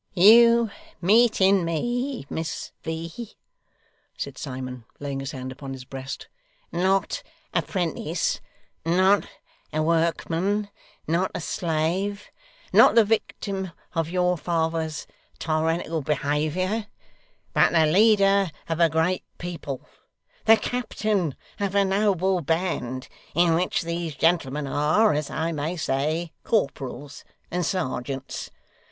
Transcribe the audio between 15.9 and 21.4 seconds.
behaviour, but the leader of a great people, the captain